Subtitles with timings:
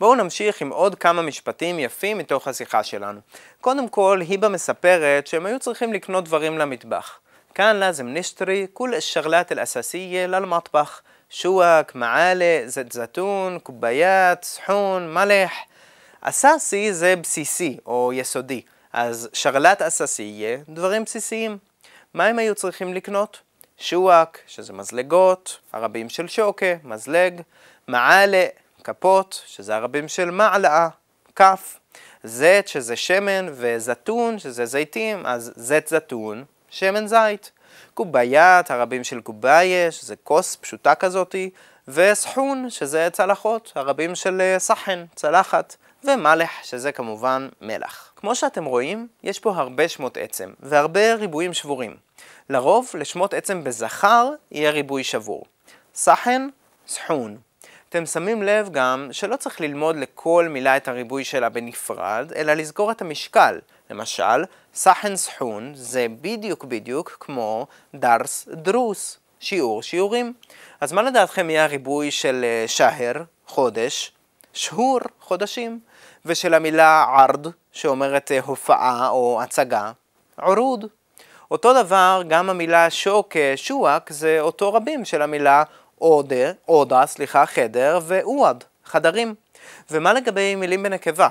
[0.00, 3.20] בואו נמשיך עם עוד כמה משפטים יפים מתוך השיחה שלנו.
[3.60, 7.18] קודם כל, היבה מספרת שהם היו צריכים לקנות דברים למטבח.
[7.54, 11.02] כאן לזם נשטרי כול א-שרלת אל-אססיה ללמטבח.
[11.30, 15.52] שואק, מעלה, זית זתון, קוביית, סחון, מלח.
[16.20, 21.58] אססי זה בסיסי או יסודי, אז שרלת אססיה, דברים בסיסיים.
[22.14, 23.40] מה הם היו צריכים לקנות?
[23.78, 27.40] שואק, שזה מזלגות, ערבים של שוקה, מזלג,
[27.88, 28.46] מעלה,
[28.86, 30.88] כפות, שזה הרבים של מעלאה,
[31.34, 31.78] כף,
[32.24, 37.50] זית, שזה שמן, וזתון, שזה זיתים, אז זית זתון, שמן זית.
[37.94, 41.50] קובייית, הרבים של קובאיה, שזה כוס פשוטה כזאתי,
[41.88, 45.76] וסחון, שזה צלחות, הרבים של אה, סחן, צלחת.
[46.04, 48.12] ומלח, שזה כמובן מלח.
[48.16, 51.96] כמו שאתם רואים, יש פה הרבה שמות עצם, והרבה ריבועים שבורים.
[52.50, 55.44] לרוב, לשמות עצם בזכר יהיה ריבוי שבור.
[55.94, 56.48] סחן,
[56.88, 57.36] סחון.
[57.88, 62.90] אתם שמים לב גם שלא צריך ללמוד לכל מילה את הריבוי שלה בנפרד, אלא לזכור
[62.90, 63.58] את המשקל.
[63.90, 70.32] למשל, סחן סחון זה בדיוק בדיוק כמו דרס דרוס, שיעור שיעורים.
[70.80, 74.12] אז מה לדעתכם יהיה הריבוי של אה, שהר, חודש,
[74.52, 75.80] שהור, חודשים,
[76.24, 79.92] ושל המילה ערד, שאומרת אה, הופעה או הצגה,
[80.42, 80.84] עורוד.
[81.50, 85.62] אותו דבר, גם המילה שוק, אה, שואק, זה אותו רבים של המילה
[85.98, 89.34] עודה, עודה, סליחה, חדר, ועווד, חדרים.
[89.90, 91.28] ומה לגבי מילים בנקבה?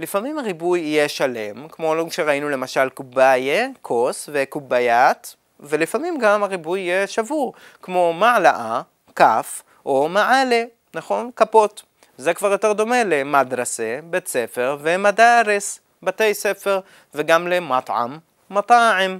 [0.00, 7.54] לפעמים הריבוי יהיה שלם, כמו שראינו למשל קובאיה, כוס, וקובאיית, ולפעמים גם הריבוי יהיה שבור,
[7.82, 8.82] כמו מעלאה,
[9.16, 11.30] כף, או מעלה, נכון?
[11.36, 11.82] כפות.
[12.16, 16.80] זה כבר יותר דומה למדרסה, בית ספר, ומדארס, בתי ספר,
[17.14, 18.18] וגם למטעם,
[18.50, 19.18] מטעם.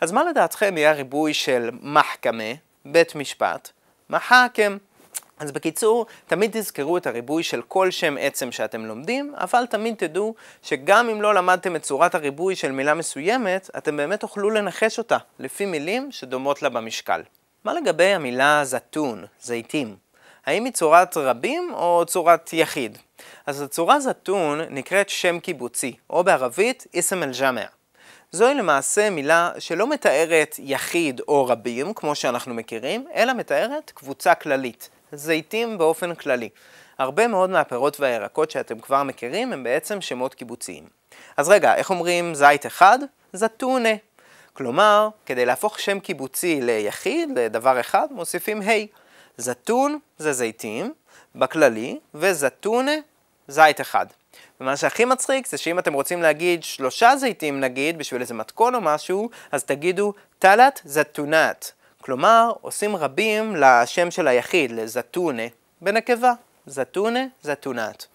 [0.00, 2.52] אז מה לדעתכם יהיה הריבוי של מחכמה,
[2.84, 3.70] בית משפט,
[4.10, 4.76] מחכם?
[5.38, 10.34] אז בקיצור, תמיד תזכרו את הריבוי של כל שם עצם שאתם לומדים, אבל תמיד תדעו
[10.62, 15.18] שגם אם לא למדתם את צורת הריבוי של מילה מסוימת, אתם באמת תוכלו לנחש אותה,
[15.38, 17.22] לפי מילים שדומות לה במשקל.
[17.64, 19.96] מה לגבי המילה זתון, זיתים?
[20.46, 22.98] האם היא צורת רבים או צורת יחיד?
[23.46, 27.64] אז הצורה זתון נקראת שם קיבוצי, או בערבית איסם אל-ג'אמע.
[28.32, 34.88] זוהי למעשה מילה שלא מתארת יחיד או רבים, כמו שאנחנו מכירים, אלא מתארת קבוצה כללית,
[35.12, 36.48] זיתים באופן כללי.
[36.98, 40.84] הרבה מאוד מהפירות והירקות שאתם כבר מכירים הם בעצם שמות קיבוציים.
[41.36, 42.98] אז רגע, איך אומרים זית אחד?
[43.32, 43.94] זתונה.
[44.52, 48.72] כלומר, כדי להפוך שם קיבוצי ליחיד, לדבר אחד, מוסיפים ה'.
[49.36, 50.92] זתון זה זיתים,
[51.34, 52.94] בכללי, וזתונה,
[53.48, 54.06] זית אחד.
[54.60, 58.80] ומה שהכי מצחיק זה שאם אתם רוצים להגיד שלושה זיתים נגיד, בשביל איזה מתכון או
[58.80, 61.72] משהו, אז תגידו תלת זתונת.
[62.00, 65.42] כלומר, עושים רבים לשם של היחיד, לזתונה,
[65.80, 66.32] בנקבה.
[66.66, 68.06] זתונה, זתונת.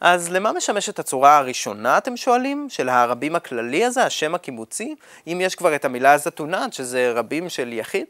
[0.00, 2.66] אז למה משמשת הצורה הראשונה, אתם שואלים?
[2.70, 4.94] של הרבים הכללי הזה, השם הקיבוצי?
[5.26, 8.06] אם יש כבר את המילה זתונת, שזה רבים של יחיד?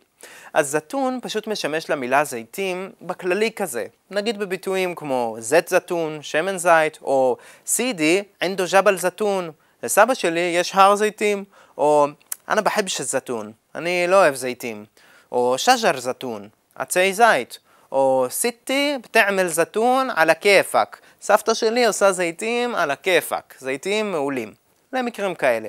[0.54, 3.86] אז זתון פשוט משמש למילה זיתים בכללי כזה.
[4.10, 7.36] נגיד בביטויים כמו זית זתון, שמן זית, או
[7.66, 9.50] סידי, ענדו ג'בל זתון.
[9.82, 11.44] לסבא שלי יש הר זיתים,
[11.78, 12.06] או
[12.48, 14.84] אנא בחבש זתון, אני לא אוהב זיתים.
[15.32, 17.58] או שג'ר זתון, עצי זית.
[17.92, 21.00] או סיטי בתעמל זתון על הכיפאק.
[21.20, 24.54] סבתא שלי עושה זיתים על הכיפאק, זיתים מעולים.
[24.92, 25.68] למקרים כאלה.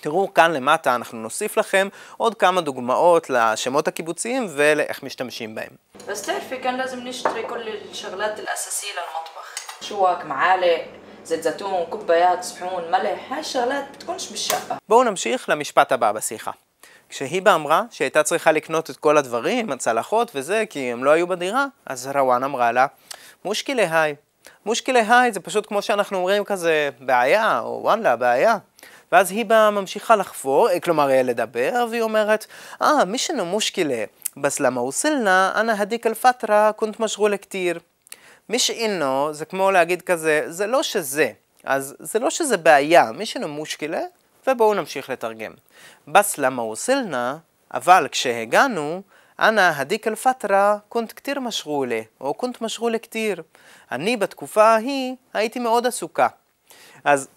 [0.00, 5.70] תראו כאן למטה אנחנו נוסיף לכם עוד כמה דוגמאות לשמות הקיבוציים ולאיך משתמשים בהם.
[6.08, 10.80] بس تعرفي كان لازم نشتري كل الشغلات الأساسية للمطبخ شوك معالق
[11.24, 16.50] زيت زيتون كوبايات صحون ملح هاي الشغلات بتكونش بالشقة בואו נמשיך למשפט הבא בשיחה.
[17.08, 21.66] כשהיבה אמרה שהייתה צריכה לקנות את כל הדברים, הצלחות וזה, כי הם לא היו בדירה,
[21.86, 22.86] אז רוואן אמרה לה,
[23.44, 24.14] מושקילה היי.
[24.66, 28.56] מושקילה היי זה פשוט כמו שאנחנו אומרים כזה, בעיה, או וואלה, בעיה.
[29.13, 32.45] ואז היבה ממשיכה לחפור, אה, כלומר אה, לדבר, והיא אומרת,
[32.81, 34.03] אה, מי שנו מושכילה,
[34.37, 37.79] בס למה ווסלנה, אנא הדיק אל פטרה, קונט משגול כתיר.
[38.49, 41.31] מי שאינו, זה כמו להגיד כזה, זה לא שזה.
[41.63, 44.01] אז זה לא שזה בעיה, מי שנו מושכילה,
[44.47, 45.51] ובואו נמשיך לתרגם.
[46.07, 47.37] בס למה ווסלנה,
[47.73, 49.01] אבל כשהגענו,
[49.39, 53.43] אנא הדיק אל פטרה קונט כתיר משגולה, או קונט משגולה כתיר.
[53.91, 56.27] אני בתקופה ההיא הייתי מאוד עסוקה.
[57.03, 57.27] אז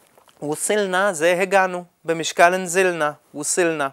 [0.42, 3.88] ווסילנה זה הגענו, במשקל אנזילנה, ווסילנה.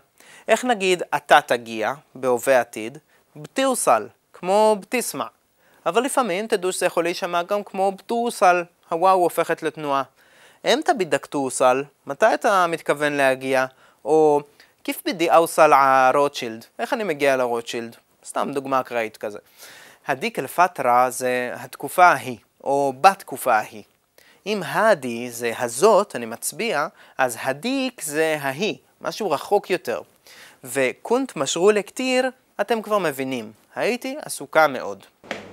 [0.48, 2.98] איך נגיד אתה תגיע, בהווה עתיד?
[3.36, 5.28] בטיוסל, כמו בטיסמה.
[5.86, 10.04] אבל לפעמים תדעו שזה יכול להישמע גם כמו בטוסל, הוואו הופכת לתנועה.
[10.66, 13.66] אמתא בידק טוסל, מתי אתה מתכוון להגיע?
[14.06, 14.42] או
[14.84, 15.72] כיף בידי אאוסל
[16.14, 17.96] רוטשילד, איך אני מגיע לרוטשילד?
[18.26, 19.40] סתם דוגמה אקראית כזה.
[20.08, 23.84] הדיק אל פטרה זה התקופה ההיא, או בתקופה ההיא.
[24.47, 26.87] אם הדי זה הזאת, אני מצביע,
[27.19, 30.01] אז הדיק זה ההיא, משהו רחוק יותר.
[30.65, 32.31] וקונט משרולה כתיר,
[32.61, 35.07] אתם כבר מבינים, הייתי עסוקה מאוד.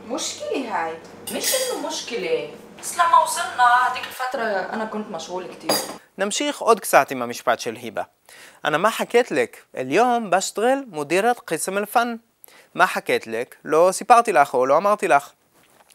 [0.08, 0.94] مشكلة هاي
[1.34, 2.50] مش انه مشكلة
[2.80, 5.76] بس لما وصلنا هذيك الفترة انا كنت مشغولة كتير
[6.18, 8.04] נמשיך עוד קצת עם המשפט של היבה.
[8.66, 12.18] أنا ما حكيت لك اليوم بشتغل مديرة قسم الفن.
[12.76, 13.58] מה حكيت لك?
[13.66, 15.32] לא סיפרתי לך או לא אמרתי לך.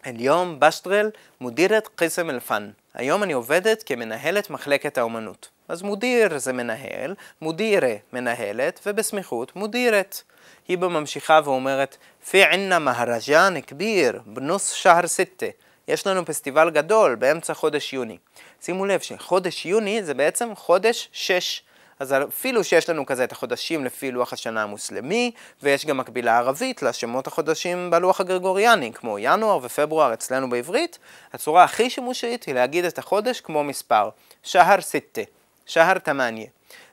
[0.07, 2.73] اليوم بشتغل مديرة قسم الفن.
[2.96, 5.50] היום אני עובדת כמנהלת מחלקת האומנות.
[5.68, 10.22] אז מודיר זה מנהל, מודירה מנהלת, ובסמיכות מודירת.
[10.68, 11.98] היבה ממשיכה ואומרת,
[12.30, 15.46] פי ענא מהרג'אן כביר בנוס שער סיטה.
[15.88, 18.18] יש לנו פסטיבל גדול באמצע חודש יוני.
[18.62, 21.64] שימו לב שחודש יוני זה בעצם חודש שש.
[22.00, 25.32] אז אפילו שיש לנו כזה את החודשים לפי לוח השנה המוסלמי,
[25.64, 31.00] ויש גם מקבילה ערבית לשמות החודשים בלוח הגרגוריאני, כמו ינואר ופברואר אצלנו בעברית,
[31.34, 34.10] הצורה הכי שימושית היא להגיד את החודש כמו מספר,
[34.44, 35.22] שהר סיטה,
[35.66, 36.48] שהר תמניה.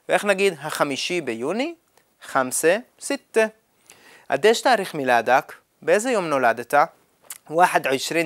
[0.09, 1.75] ואיך נגיד החמישי ביוני?
[2.23, 3.47] חמסה סיטה.
[4.29, 5.53] עדש תאריך מילדק,
[5.83, 6.75] באיזה יום נולדת?
[7.47, 8.23] 21 3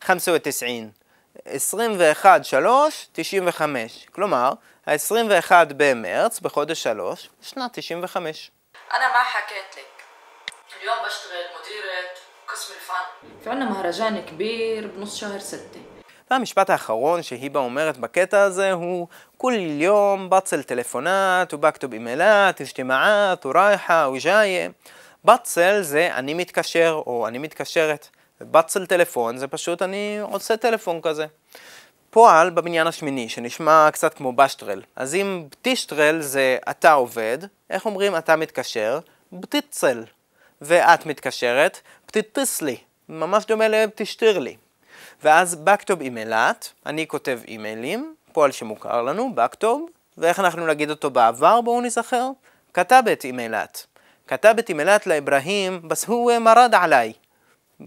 [0.00, 0.99] 95.
[1.45, 4.05] 21 3 95.
[4.11, 4.53] כלומר,
[4.87, 8.51] ה-21 במרץ, בחודש 3, שנת 95.
[8.93, 9.95] انا ما حكيت لك
[10.81, 12.09] اليوم بشتغل مديرة
[12.47, 15.79] قسم الفن في عنا مهرجان كبير بنص شهر ستة
[16.31, 19.07] והמשפט האחרון שהיבה אומרת בקטע הזה הוא
[19.37, 24.71] كل يوم بتصل تليفونات وبكتب إيميلات اجتماعات ورايحة وجاية
[25.25, 28.07] בצל זה אני מתקשר או אני מתקשרת.
[28.42, 31.26] בצל טלפון זה פשוט אני עושה טלפון כזה.
[32.10, 34.82] פועל בבניין השמיני, שנשמע קצת כמו בשטרל.
[34.96, 37.38] אז אם בטישטרל זה אתה עובד,
[37.70, 38.98] איך אומרים אתה מתקשר?
[39.32, 40.04] בטיצל.
[40.60, 42.76] ואת מתקשרת, בטיטיסלי.
[43.08, 44.56] ממש דומה לבטישטירלי.
[45.22, 49.86] ואז בכתוב אימיילת, אני כותב אימיילים, פועל שמוכר לנו, בכתוב,
[50.18, 52.30] ואיך אנחנו נגיד אותו בעבר, בואו נזכר?
[52.74, 53.86] כתבת אימיילת.
[54.26, 57.12] כתבת אימיילת לאברהים, בס הוא מרד עליי.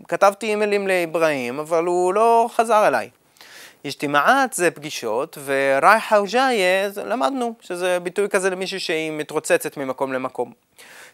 [0.08, 3.10] כתבתי אימיילים לאברהים, אבל הוא לא חזר אליי.
[3.88, 10.54] אשתמעת זה פגישות, ורייחה וג'איה, למדנו שזה ביטוי כזה למישהו שהיא מתרוצצת ממקום למקום.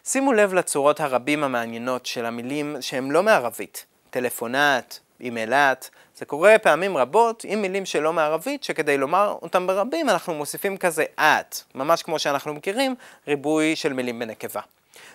[0.04, 3.86] שימו לב לצורות הרבים המעניינות של המילים שהן לא מערבית.
[4.10, 10.34] טלפונט, אימיילת, זה קורה פעמים רבות עם מילים שלא מערבית, שכדי לומר אותם ברבים אנחנו
[10.34, 12.94] מוסיפים כזה את, ממש כמו שאנחנו מכירים,
[13.28, 14.60] ריבוי של מילים בנקבה.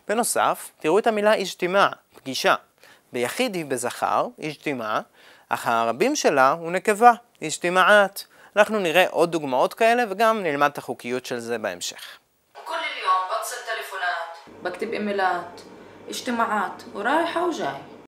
[0.08, 2.56] בנוסף, תראו את המילה אשתימה, פגישה.
[3.12, 5.00] ביחיד היא בזכר, אשתימה,
[5.49, 7.12] אך הרבים שלה הוא נקבה,
[7.47, 8.25] אשתימעת.
[8.56, 12.19] אנחנו נראה עוד דוגמאות כאלה וגם נלמד את החוקיות של זה בהמשך.
[12.62, 15.61] وكل اليوم بتصل تليفونات بكتب ايميلات
[16.09, 17.91] اجتماعات ورايحة وجاي